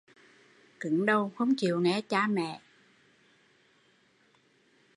[0.79, 2.61] Cứng đầu không chịu nghe cha mẹ